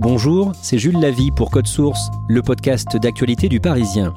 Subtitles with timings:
[0.00, 4.14] Bonjour, c'est Jules Lavie pour Code Source, le podcast d'actualité du Parisien.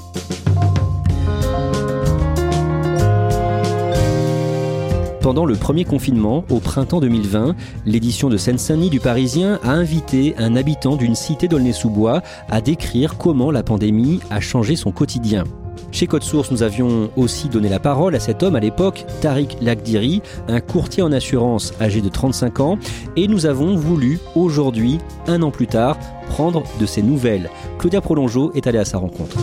[5.22, 7.56] Pendant le premier confinement, au printemps 2020,
[7.88, 13.50] l'édition de Seine-Saint-Denis du Parisien a invité un habitant d'une cité d'Aulnay-sous-Bois à décrire comment
[13.50, 15.45] la pandémie a changé son quotidien.
[15.92, 19.58] Chez Code Source, nous avions aussi donné la parole à cet homme à l'époque, Tariq
[19.61, 22.80] Lagdiri, un courtier en assurance âgé de 35 ans,
[23.17, 25.98] et nous avons voulu aujourd'hui, un an plus tard,
[26.30, 27.50] prendre de ses nouvelles.
[27.78, 29.38] Claudia Prolongeau est allée à sa rencontre.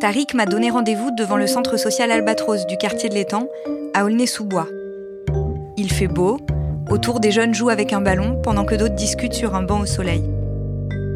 [0.00, 3.46] Tariq m'a donné rendez-vous devant le centre social Albatros du quartier de l'Étang,
[3.94, 4.66] à Aulnay-sous-Bois.
[5.76, 6.38] Il fait beau,
[6.90, 9.86] autour des jeunes jouent avec un ballon pendant que d'autres discutent sur un banc au
[9.86, 10.22] soleil.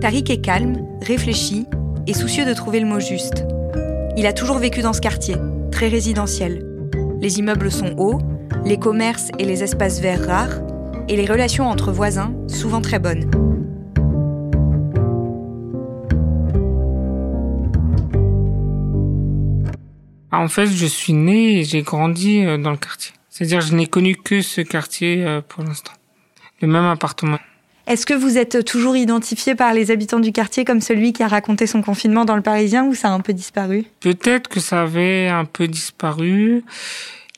[0.01, 1.67] Tariq est calme, réfléchi
[2.07, 3.45] et soucieux de trouver le mot juste.
[4.17, 5.37] Il a toujours vécu dans ce quartier,
[5.71, 6.67] très résidentiel.
[7.21, 8.19] Les immeubles sont hauts,
[8.65, 10.61] les commerces et les espaces verts rares,
[11.09, 13.31] et les relations entre voisins souvent très bonnes.
[20.33, 23.13] En fait, je suis né et j'ai grandi euh, dans le quartier.
[23.41, 25.93] C'est-à-dire, je n'ai connu que ce quartier euh, pour l'instant.
[26.61, 27.39] Le même appartement.
[27.87, 31.27] Est-ce que vous êtes toujours identifié par les habitants du quartier comme celui qui a
[31.27, 33.87] raconté son confinement dans le Parisien ou ça a un peu disparu?
[34.01, 36.65] Peut-être que ça avait un peu disparu,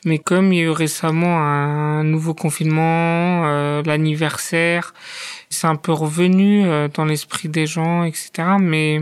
[0.03, 4.93] mais comme il y a eu récemment un nouveau confinement, euh, l'anniversaire,
[5.49, 8.31] c'est un peu revenu euh, dans l'esprit des gens, etc.
[8.59, 8.99] Mais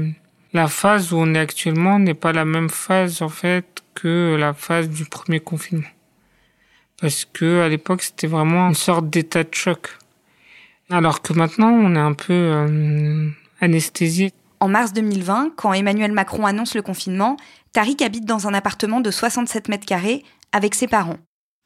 [0.53, 4.53] la phase où on est actuellement n'est pas la même phase en fait que la
[4.53, 5.87] phase du premier confinement.
[7.01, 9.97] Parce que à l'époque, c'était vraiment une sorte d'état de choc.
[10.91, 13.29] Alors que maintenant, on est un peu euh,
[13.59, 14.31] anesthésié.
[14.59, 17.37] En mars 2020, quand Emmanuel Macron annonce le confinement,
[17.73, 21.17] Tariq habite dans un appartement de 67 mètres carrés avec ses parents.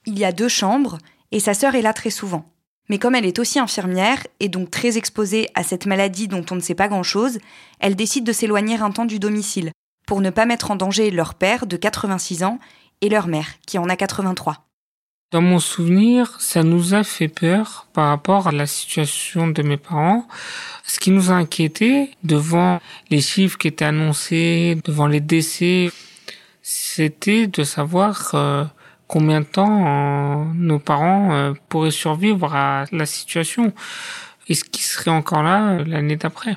[0.06, 1.00] Il y a deux chambres
[1.32, 2.46] et sa sœur est là très souvent.
[2.88, 6.56] Mais comme elle est aussi infirmière et donc très exposée à cette maladie dont on
[6.56, 7.40] ne sait pas grand-chose,
[7.80, 9.72] elle décide de s'éloigner un temps du domicile
[10.08, 12.60] pour ne pas mettre en danger leur père de 86 ans
[13.02, 14.65] et leur mère qui en a 83.
[15.36, 19.76] Dans mon souvenir, ça nous a fait peur par rapport à la situation de mes
[19.76, 20.26] parents.
[20.86, 22.80] Ce qui nous a inquiété devant
[23.10, 25.92] les chiffres qui étaient annoncés, devant les décès,
[26.62, 28.64] c'était de savoir euh,
[29.10, 33.74] combien de temps euh, nos parents euh, pourraient survivre à la situation
[34.48, 36.56] et ce qui serait encore là l'année d'après.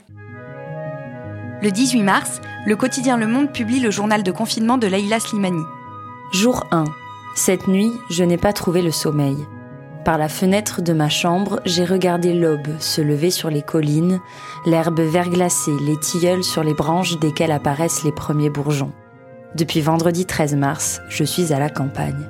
[1.62, 5.64] Le 18 mars, le quotidien Le Monde publie le journal de confinement de Leïla Slimani.
[6.32, 6.84] Jour 1.
[7.38, 9.36] Cette nuit, je n'ai pas trouvé le sommeil.
[10.04, 14.18] Par la fenêtre de ma chambre, j'ai regardé l'aube se lever sur les collines,
[14.66, 18.90] l'herbe verglacée, les tilleuls sur les branches desquelles apparaissent les premiers bourgeons.
[19.54, 22.28] Depuis vendredi 13 mars, je suis à la campagne.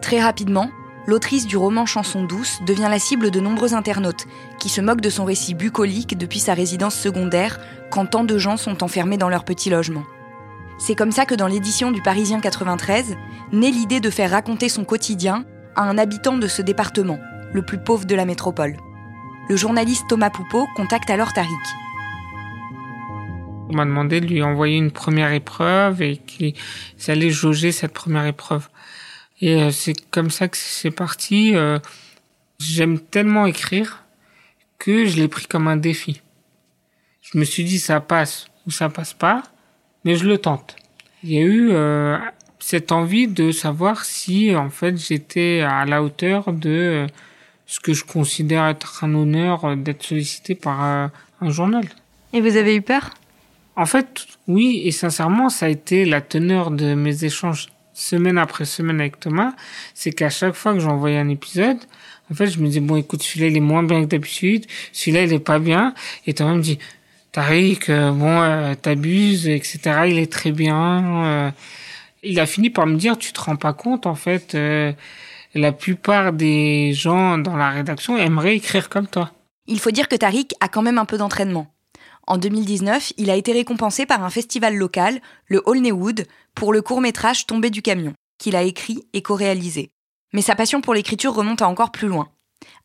[0.00, 0.70] Très rapidement,
[1.06, 4.26] l'autrice du roman Chanson douce devient la cible de nombreux internautes
[4.58, 7.60] qui se moquent de son récit bucolique depuis sa résidence secondaire
[7.92, 10.02] quand tant de gens sont enfermés dans leur petit logement.
[10.84, 13.16] C'est comme ça que dans l'édition du Parisien 93,
[13.52, 15.44] naît l'idée de faire raconter son quotidien
[15.76, 17.20] à un habitant de ce département,
[17.52, 18.76] le plus pauvre de la métropole.
[19.48, 21.52] Le journaliste Thomas Poupeau contacte alors Tariq.
[23.68, 26.54] On m'a demandé de lui envoyer une première épreuve et qu'il
[27.06, 28.68] allait jauger cette première épreuve.
[29.40, 31.54] Et euh, c'est comme ça que c'est parti.
[31.54, 31.78] Euh,
[32.58, 34.02] j'aime tellement écrire
[34.80, 36.22] que je l'ai pris comme un défi.
[37.20, 39.44] Je me suis dit ça passe ou ça passe pas
[40.04, 40.76] mais je le tente.
[41.22, 42.18] Il y a eu euh,
[42.58, 47.06] cette envie de savoir si en fait j'étais à la hauteur de euh,
[47.66, 51.84] ce que je considère être un honneur euh, d'être sollicité par un journal.
[52.32, 53.10] Et vous avez eu peur?
[53.76, 58.64] En fait, oui, et sincèrement, ça a été la teneur de mes échanges semaine après
[58.64, 59.52] semaine avec Thomas,
[59.94, 61.78] c'est qu'à chaque fois que j'envoyais un épisode,
[62.30, 65.24] en fait, je me disais, bon, écoute, celui-là, il est moins bien que d'habitude, celui-là,
[65.24, 65.94] il est pas bien,
[66.26, 66.78] et Thomas me dit,
[67.32, 71.24] Tariq, euh, bon, euh, t'abuses, etc., il est très bien.
[71.24, 71.50] Euh.
[72.22, 74.56] il a fini par me dire, tu te rends pas compte, en fait,
[75.54, 79.30] la plupart des gens dans la rédaction aimeraient écrire comme toi.
[79.66, 81.68] Il faut dire que Tariq a quand même un peu d'entraînement.
[82.26, 87.46] En 2019, il a été récompensé par un festival local, le Holneywood, pour le court-métrage
[87.46, 89.90] Tombé du camion, qu'il a écrit et co-réalisé.
[90.32, 92.28] Mais sa passion pour l'écriture remonte à encore plus loin.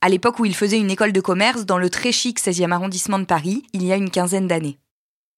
[0.01, 3.19] À l'époque où il faisait une école de commerce dans le très chic 16e arrondissement
[3.19, 4.77] de Paris, il y a une quinzaine d'années.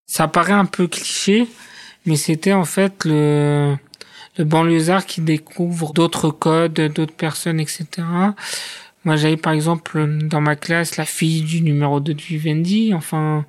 [0.06, 1.48] Ça paraît un peu cliché,
[2.06, 3.76] mais c'était en fait le,
[4.38, 7.86] le banlieusard qui découvre d'autres codes, d'autres personnes, etc.
[9.06, 12.94] Moi, j'avais par exemple dans ma classe la fille du numéro 2 de Vivendi.
[12.94, 13.46] Enfin,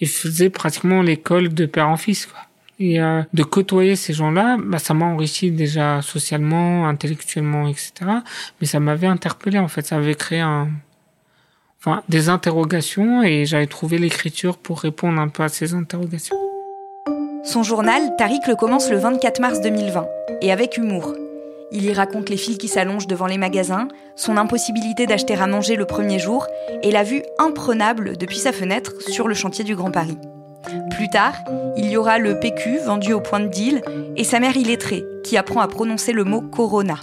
[0.00, 2.45] il faisait pratiquement l'école de père en fils, quoi.
[2.78, 7.92] Et euh, de côtoyer ces gens-là, bah, ça m'a enrichi déjà socialement, intellectuellement, etc.
[8.60, 10.68] Mais ça m'avait interpellé en fait, ça avait créé un,
[11.80, 16.36] enfin, des interrogations et j'avais trouvé l'écriture pour répondre un peu à ces interrogations.
[17.44, 20.06] Son journal, Tariq le commence le 24 mars 2020
[20.42, 21.14] et avec humour.
[21.72, 25.76] Il y raconte les files qui s'allongent devant les magasins, son impossibilité d'acheter à manger
[25.76, 26.46] le premier jour
[26.82, 30.18] et la vue imprenable depuis sa fenêtre sur le chantier du Grand Paris.
[30.96, 31.34] Plus tard,
[31.76, 33.82] il y aura le PQ vendu au point de deal
[34.16, 37.00] et sa mère illettrée qui apprend à prononcer le mot Corona.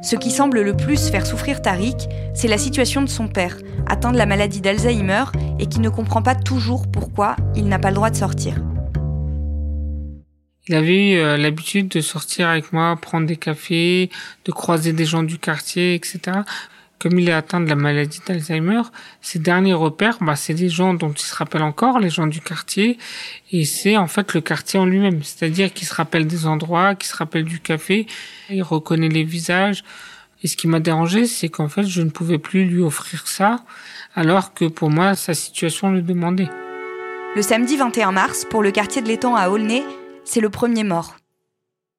[0.00, 1.96] Ce qui semble le plus faire souffrir Tariq,
[2.34, 3.56] c'est la situation de son père,
[3.88, 5.24] atteint de la maladie d'Alzheimer
[5.58, 8.54] et qui ne comprend pas toujours pourquoi il n'a pas le droit de sortir.
[10.68, 14.08] Il avait eu euh, l'habitude de sortir avec moi, prendre des cafés,
[14.44, 16.20] de croiser des gens du quartier, etc.
[16.98, 18.82] Comme il est atteint de la maladie d'Alzheimer,
[19.20, 22.40] ses derniers repères, bah, c'est des gens dont il se rappelle encore, les gens du
[22.40, 22.98] quartier,
[23.52, 25.22] et c'est en fait le quartier en lui-même.
[25.22, 28.06] C'est-à-dire qu'il se rappelle des endroits, qu'il se rappelle du café,
[28.48, 29.84] il reconnaît les visages.
[30.42, 33.64] Et ce qui m'a dérangé, c'est qu'en fait, je ne pouvais plus lui offrir ça,
[34.14, 36.48] alors que pour moi, sa situation le demandait.
[37.34, 39.82] Le samedi 21 mars, pour le quartier de l'étang à Aulnay,
[40.24, 41.16] c'est le premier mort.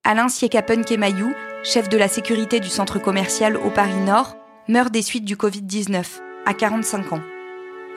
[0.03, 1.33] Alain Siekapen Kemayou,
[1.63, 4.36] chef de la sécurité du centre commercial au Paris Nord,
[4.67, 6.03] meurt des suites du Covid-19,
[6.45, 7.21] à 45 ans.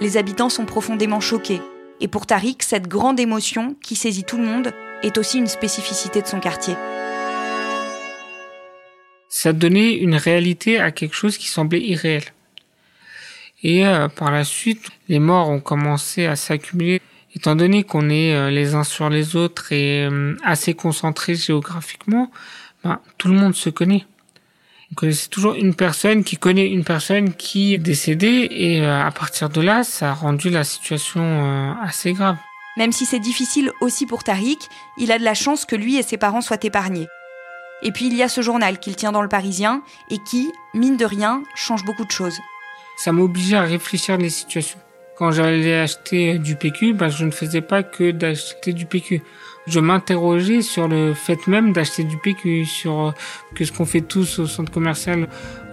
[0.01, 1.61] Les habitants sont profondément choqués,
[2.01, 4.73] et pour Tariq, cette grande émotion qui saisit tout le monde
[5.03, 6.75] est aussi une spécificité de son quartier.
[9.29, 12.25] Ça donnait une réalité à quelque chose qui semblait irréel.
[13.63, 17.01] Et euh, par la suite, les morts ont commencé à s'accumuler
[17.35, 22.31] étant donné qu'on est euh, les uns sur les autres et euh, assez concentrés géographiquement,
[22.83, 24.05] ben, tout le monde se connaît.
[24.93, 29.11] On connaissait toujours une personne qui connaît une personne qui est décédée et euh, à
[29.13, 32.37] partir de là, ça a rendu la situation assez grave.
[32.77, 34.59] Même si c'est difficile aussi pour Tariq,
[34.99, 37.07] il a de la chance que lui et ses parents soient épargnés.
[37.83, 40.97] Et puis il y a ce journal qu'il tient dans le Parisien et qui, mine
[40.97, 42.39] de rien, change beaucoup de choses.
[42.97, 44.79] Ça m'obligeait à réfléchir les situations
[45.21, 49.23] quand j'allais acheter du PQ, bah, je ne faisais pas que d'acheter du PQ.
[49.67, 53.11] Je m'interrogeais sur le fait même d'acheter du PQ, sur euh,
[53.55, 55.29] que ce qu'on fait tous au centre commercial.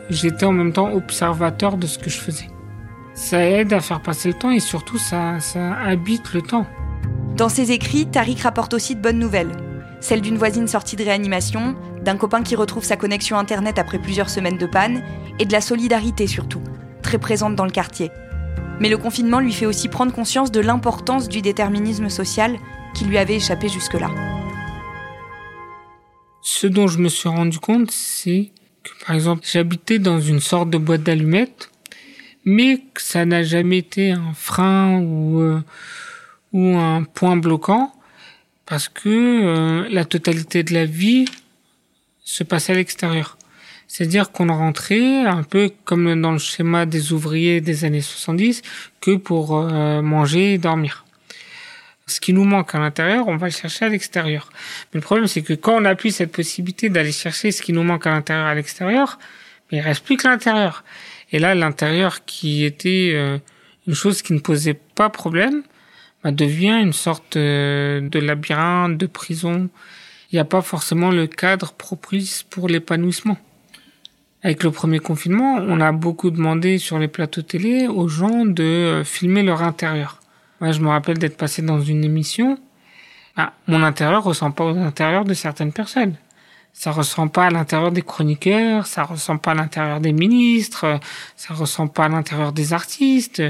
[0.10, 2.50] J'étais en même temps observateur de ce que je faisais.
[3.14, 6.68] Ça aide à faire passer le temps et surtout ça, ça habite le temps.
[7.38, 9.56] Dans ses écrits, Tariq rapporte aussi de bonnes nouvelles.
[10.02, 14.30] Celle d'une voisine sortie de réanimation, d'un copain qui retrouve sa connexion Internet après plusieurs
[14.30, 15.04] semaines de panne,
[15.40, 16.62] et de la solidarité surtout,
[17.02, 18.12] très présente dans le quartier.
[18.80, 22.58] Mais le confinement lui fait aussi prendre conscience de l'importance du déterminisme social
[22.94, 24.10] qui lui avait échappé jusque-là.
[26.42, 28.52] Ce dont je me suis rendu compte, c'est
[28.84, 31.70] que par exemple, j'habitais dans une sorte de boîte d'allumettes,
[32.46, 35.62] mais que ça n'a jamais été un frein ou, euh,
[36.54, 37.94] un point bloquant,
[38.66, 41.26] parce que euh, la totalité de la vie
[42.24, 43.37] se passait à l'extérieur.
[43.88, 48.62] C'est-à-dire qu'on rentrait un peu comme dans le schéma des ouvriers des années 70
[49.02, 51.06] que pour euh, manger et dormir.
[52.06, 54.50] Ce qui nous manque à l'intérieur, on va le chercher à l'extérieur.
[54.94, 57.74] Mais le problème, c'est que quand on a plus cette possibilité d'aller chercher ce qui
[57.74, 59.20] nous manque à l'intérieur à l'extérieur,
[59.72, 60.86] il reste plus que l'intérieur.
[61.32, 63.38] Et là, l'intérieur qui était euh,
[63.88, 65.64] une chose qui ne posait pas problème,
[66.24, 69.70] bah, devient une sorte euh, de labyrinthe, de prison.
[70.32, 73.38] Il n'y a pas forcément le cadre propice pour l'épanouissement.
[74.44, 78.64] Avec le premier confinement, on a beaucoup demandé sur les plateaux télé aux gens de
[78.64, 80.20] euh, filmer leur intérieur.
[80.62, 82.60] Moi, je me rappelle d'être passé dans une émission.
[83.36, 86.16] Ah, mon intérieur ressemble pas au intérieur de certaines personnes.
[86.72, 91.00] Ça ressemble pas à l'intérieur des chroniqueurs, ça ressemble pas à l'intérieur des ministres,
[91.36, 93.42] ça ressemble pas à l'intérieur des artistes.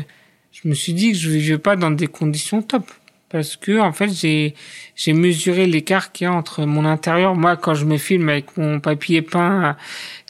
[0.54, 2.90] Je me suis dit que je vivais pas dans des conditions top.
[3.30, 4.56] parce que en fait j'ai
[4.96, 8.56] j'ai mesuré l'écart qu'il y a entre mon intérieur moi quand je me filme avec
[8.56, 9.76] mon papier peint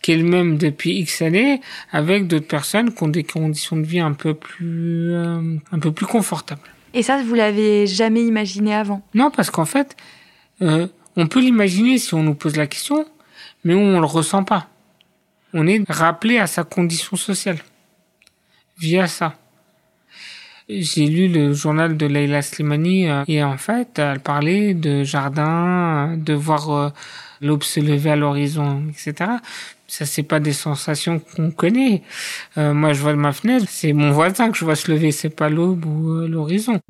[0.08, 1.60] qui est le même depuis X années
[1.92, 5.92] avec d'autres personnes qui ont des conditions de vie un peu plus euh, un peu
[5.92, 6.62] plus confortables.
[6.94, 9.02] Et ça vous l'avez jamais imaginé avant?
[9.14, 9.98] Non parce qu'en fait
[10.62, 10.88] euh,
[11.18, 13.06] on peut l'imaginer si on nous pose la question
[13.66, 14.70] mais on le ressent pas.
[15.54, 17.60] On est rappelé à sa condition sociale
[18.80, 19.34] via ça.
[20.70, 26.18] J'ai lu le journal de Leila Slimani euh, et en fait, elle parlait de jardin,
[26.18, 26.90] de voir euh,
[27.40, 29.32] l'aube se lever à l'horizon, etc.
[29.88, 32.04] Ça, c'est pas des sensations qu'on connaît.
[32.58, 35.14] Euh, moi, je vois de ma fenêtre, c'est mon voisin que je vois se lever,
[35.14, 36.82] c'est pas l'aube ou l'horizon.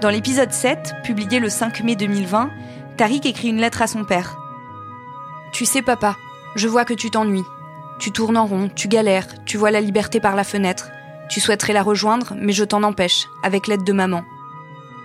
[0.00, 2.50] Dans l'épisode 7, publié le 5 mai 2020,
[2.96, 4.38] Tariq écrit une lettre à son père.
[5.52, 6.16] Tu sais, papa,
[6.54, 7.42] je vois que tu t'ennuies.
[7.98, 10.88] Tu tournes en rond, tu galères, tu vois la liberté par la fenêtre.
[11.30, 14.24] Tu souhaiterais la rejoindre, mais je t'en empêche, avec l'aide de maman.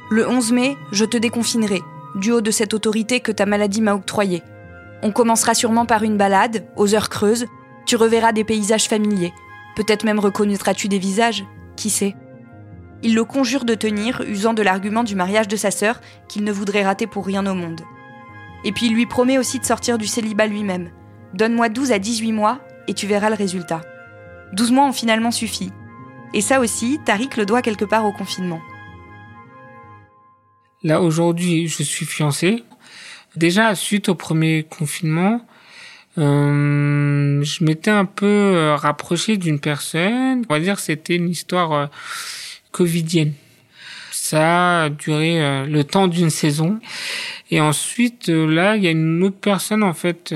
[0.10, 1.84] Le 11 mai, je te déconfinerai,
[2.16, 4.42] du haut de cette autorité que ta maladie m'a octroyée.
[5.04, 7.46] On commencera sûrement par une balade, aux heures creuses,
[7.86, 9.34] tu reverras des paysages familiers.
[9.76, 12.16] Peut-être même reconnaîtras-tu des visages, qui sait
[13.04, 16.52] Il le conjure de tenir, usant de l'argument du mariage de sa sœur, qu'il ne
[16.52, 17.82] voudrait rater pour rien au monde.
[18.64, 20.90] Et puis il lui promet aussi de sortir du célibat lui-même.
[21.36, 23.82] Donne-moi 12 à 18 mois, et tu verras le résultat.
[24.54, 25.72] 12 mois ont finalement suffi,
[26.34, 28.62] et ça aussi, Tariq le doit quelque part au confinement.
[30.84, 32.64] Là, aujourd'hui, je suis fiancé.
[33.36, 35.42] Déjà, suite au premier confinement,
[36.18, 40.46] euh, je m'étais un peu euh, rapproché d'une personne.
[40.50, 41.86] On va dire que c'était une histoire euh,
[42.72, 43.34] covidienne.
[44.12, 46.80] Ça a duré le temps d'une saison.
[47.52, 50.34] Et ensuite, là, il y a une autre personne, en fait,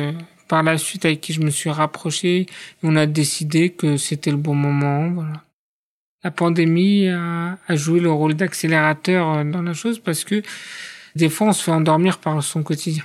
[0.47, 2.45] par la suite, avec qui je me suis rapproché.
[2.83, 5.23] on a décidé que c'était le bon moment.
[6.23, 10.41] La pandémie a, joué le rôle d'accélérateur euh, dans la chose parce que
[11.15, 13.03] des fois on se fait endormir par son quotidien.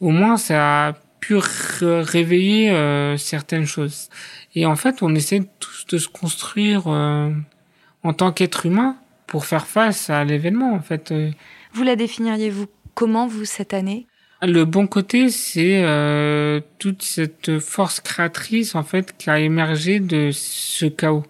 [0.00, 4.08] Au moins ça a pu réveiller euh, certaines choses.
[4.54, 7.30] Et en fait on essaie tous de se construire euh,
[8.02, 11.12] en tant qu'être humain pour faire face à l'événement en fait.
[11.72, 14.06] Vous la définiriez-vous comment vous cette année?
[14.42, 15.82] Le bon côté, c'est
[16.78, 21.24] toute cette force créatrice en fait qui a émergé de ce chaos.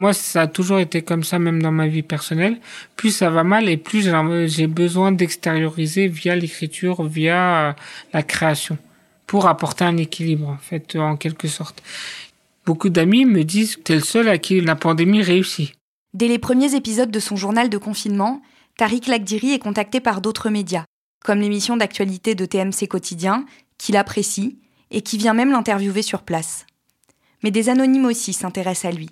[0.00, 2.58] Moi, ça a toujours été comme ça, même dans ma vie personnelle.
[2.96, 4.10] Plus ça va mal et plus
[4.46, 7.72] j'ai besoin d'extérioriser via l'écriture, via euh,
[8.12, 8.76] la création,
[9.26, 11.82] pour apporter un équilibre, en fait, en quelque sorte.
[12.66, 15.72] Beaucoup d'amis me disent que t'es le seul à qui la pandémie réussit.
[16.12, 18.42] Dès les premiers épisodes de son journal de confinement,
[18.76, 20.84] Tariq Lakdiri est contacté par d'autres médias,
[21.24, 23.46] comme l'émission d'actualité de TMC Quotidien,
[23.78, 24.58] qu'il apprécie
[24.90, 26.66] et qui vient même l'interviewer sur place.
[27.42, 29.10] Mais des anonymes aussi s'intéressent à lui.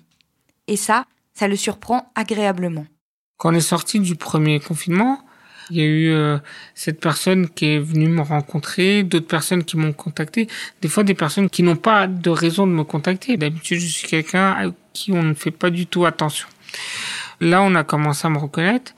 [0.67, 2.85] Et ça, ça le surprend agréablement.
[3.37, 5.19] Quand on est sorti du premier confinement,
[5.69, 6.37] il y a eu euh,
[6.75, 10.47] cette personne qui est venue me rencontrer, d'autres personnes qui m'ont contacté,
[10.81, 13.35] des fois des personnes qui n'ont pas de raison de me contacter.
[13.37, 16.47] D'habitude, je suis quelqu'un à qui on ne fait pas du tout attention.
[17.41, 18.93] Là, on a commencé à me reconnaître,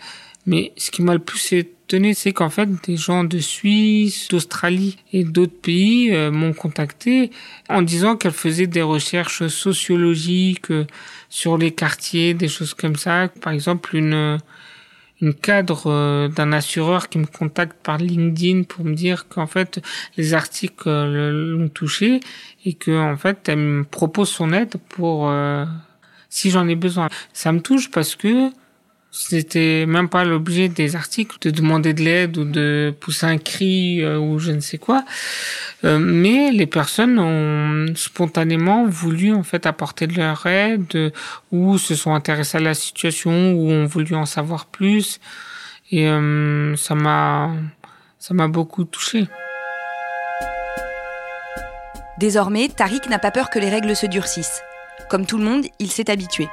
[0.45, 4.97] mais ce qui m'a le plus étonné, c'est qu'en fait, des gens de Suisse, d'Australie
[5.13, 7.31] et d'autres pays euh, m'ont contacté
[7.69, 10.85] en disant qu'elles faisaient des recherches sociologiques euh,
[11.29, 13.29] sur les quartiers, des choses comme ça.
[13.41, 14.39] Par exemple, une
[15.19, 19.81] une cadre euh, d'un assureur qui me contacte par LinkedIn pour me dire qu'en fait
[20.15, 22.19] les articles l'ont touché
[22.65, 25.33] et que en fait elle me propose son aide pour
[26.29, 27.09] si j'en ai besoin.
[27.33, 28.51] Ça me touche parce que
[29.11, 34.03] c'était même pas l'objet des articles de demander de l'aide ou de pousser un cri
[34.03, 35.05] euh, ou je ne sais quoi.
[35.85, 41.13] Euh, mais les personnes ont spontanément voulu en fait apporter de leur aide
[41.51, 45.19] ou se sont intéressées à la situation ou ont voulu en savoir plus.
[45.91, 47.51] Et euh, ça m'a
[48.19, 49.27] ça m'a beaucoup touché.
[52.19, 54.61] Désormais, Tariq n'a pas peur que les règles se durcissent.
[55.09, 56.47] Comme tout le monde, il s'est habitué.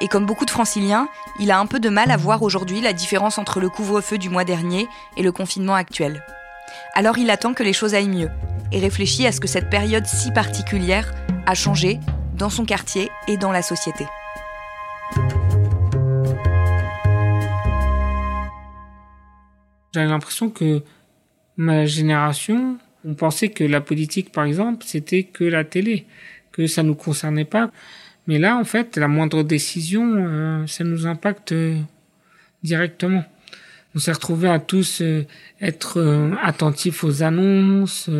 [0.00, 1.08] Et comme beaucoup de franciliens,
[1.40, 4.30] il a un peu de mal à voir aujourd'hui la différence entre le couvre-feu du
[4.30, 4.86] mois dernier
[5.16, 6.24] et le confinement actuel.
[6.94, 8.30] Alors il attend que les choses aillent mieux
[8.70, 11.12] et réfléchit à ce que cette période si particulière
[11.46, 11.98] a changé
[12.34, 14.06] dans son quartier et dans la société.
[19.94, 20.84] J'ai l'impression que
[21.56, 26.06] ma génération, on pensait que la politique, par exemple, c'était que la télé,
[26.52, 27.72] que ça nous concernait pas.
[28.28, 31.78] Mais là, en fait, la moindre décision, euh, ça nous impacte euh,
[32.62, 33.24] directement.
[33.94, 35.26] On s'est retrouvé à tous euh,
[35.62, 38.10] être attentifs aux annonces,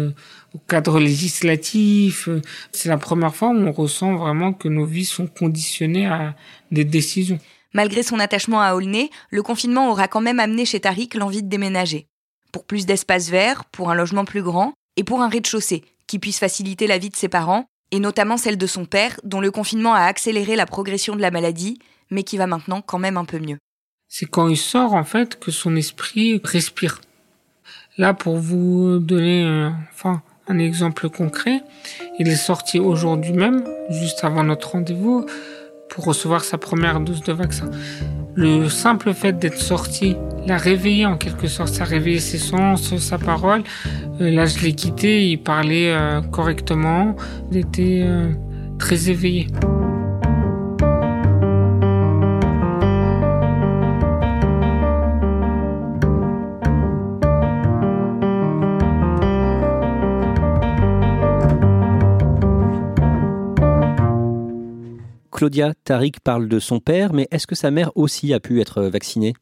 [0.54, 2.30] au cadre législatif.
[2.72, 6.34] C'est la première fois où on ressent vraiment que nos vies sont conditionnées à
[6.72, 7.38] des décisions.
[7.74, 11.48] Malgré son attachement à Aulnay, le confinement aura quand même amené chez Tariq l'envie de
[11.48, 12.06] déménager.
[12.50, 16.38] Pour plus d'espace vert, pour un logement plus grand et pour un rez-de-chaussée qui puisse
[16.38, 19.94] faciliter la vie de ses parents, et notamment celle de son père, dont le confinement
[19.94, 21.78] a accéléré la progression de la maladie,
[22.10, 23.58] mais qui va maintenant quand même un peu mieux.
[24.08, 27.00] C'est quand il sort, en fait, que son esprit respire.
[27.98, 31.62] Là, pour vous donner enfin, un exemple concret,
[32.18, 35.26] il est sorti aujourd'hui même, juste avant notre rendez-vous,
[35.90, 37.70] pour recevoir sa première dose de vaccin.
[38.40, 40.16] Le simple fait d'être sorti
[40.46, 43.64] l'a réveillé en quelque sorte, ça a réveillé ses sens, sa parole.
[44.20, 47.16] Euh, là, je l'ai quitté, il parlait euh, correctement,
[47.50, 48.06] il était
[48.78, 49.48] très éveillé.
[65.38, 68.82] Claudia Tariq parle de son père, mais est-ce que sa mère aussi a pu être
[68.82, 69.34] vaccinée?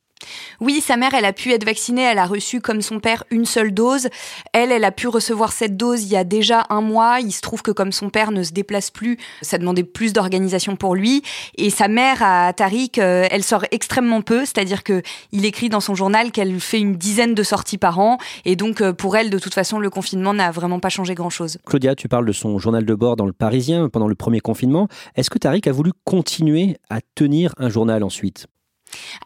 [0.60, 3.44] Oui, sa mère, elle a pu être vaccinée, elle a reçu comme son père une
[3.44, 4.08] seule dose.
[4.52, 7.20] Elle, elle a pu recevoir cette dose il y a déjà un mois.
[7.20, 10.76] Il se trouve que comme son père ne se déplace plus, ça demandait plus d'organisation
[10.76, 11.22] pour lui.
[11.56, 15.80] Et sa mère, à Tariq, euh, elle sort extrêmement peu, c'est-à-dire que il écrit dans
[15.80, 18.18] son journal qu'elle fait une dizaine de sorties par an.
[18.44, 21.58] Et donc, euh, pour elle, de toute façon, le confinement n'a vraiment pas changé grand-chose.
[21.66, 24.88] Claudia, tu parles de son journal de bord dans le Parisien pendant le premier confinement.
[25.14, 28.46] Est-ce que Tariq a voulu continuer à tenir un journal ensuite?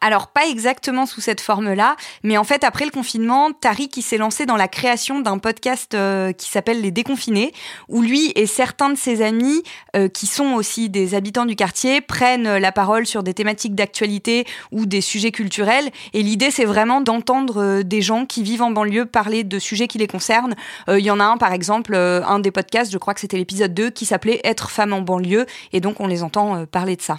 [0.01, 4.17] Alors pas exactement sous cette forme-là, mais en fait après le confinement, Tariq qui s'est
[4.17, 7.53] lancé dans la création d'un podcast euh, qui s'appelle Les Déconfinés,
[7.87, 9.63] où lui et certains de ses amis,
[9.95, 14.45] euh, qui sont aussi des habitants du quartier, prennent la parole sur des thématiques d'actualité
[14.71, 15.89] ou des sujets culturels.
[16.13, 19.87] Et l'idée c'est vraiment d'entendre euh, des gens qui vivent en banlieue parler de sujets
[19.87, 20.55] qui les concernent.
[20.87, 23.73] Il y en a un par exemple, un des podcasts, je crois que c'était l'épisode
[23.73, 27.17] 2, qui s'appelait Être femme en banlieue, et donc on les entend parler de ça.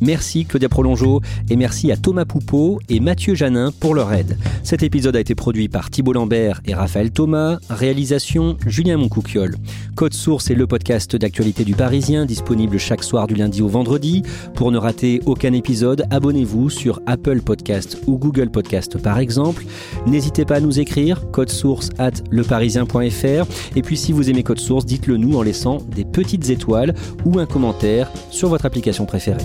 [0.00, 4.38] Merci Claudia Prolongeau et merci à Thomas Poupeau et Mathieu Janin pour leur aide.
[4.62, 9.56] Cet épisode a été produit par Thibault Lambert et Raphaël Thomas, réalisation Julien Moncouquiole.
[9.94, 14.22] Code Source est le podcast d'actualité du Parisien disponible chaque soir du lundi au vendredi.
[14.54, 19.64] Pour ne rater aucun épisode, abonnez-vous sur Apple Podcast ou Google Podcast par exemple.
[20.06, 24.60] N'hésitez pas à nous écrire code source at leparisien.fr et puis si vous aimez Code
[24.60, 29.44] Source, dites-le nous en laissant des petites étoiles ou un commentaire sur votre application préférée.